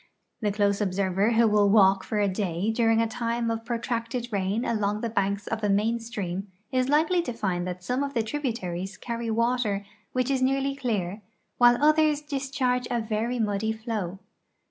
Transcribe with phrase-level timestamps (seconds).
[0.41, 4.33] The close observer who will walk for a day during a time of pro tracted
[4.33, 8.15] rain along the banks of a main stream is likely to fiiul that some of
[8.15, 11.21] the tributaries carry water which is nearly clear
[11.59, 14.17] while others discharge a verN' muddy flow.